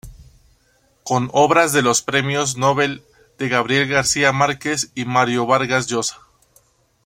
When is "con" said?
1.03-1.29